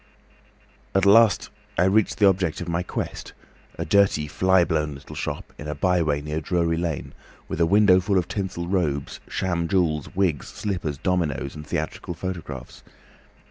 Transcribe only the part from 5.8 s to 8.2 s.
way near Drury Lane, with a window full